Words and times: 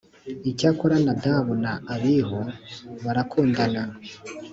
icyakora 0.51 0.95
nadabu 1.05 1.53
na 1.63 1.73
abihu 1.93 2.39
barakundana. 3.03 3.81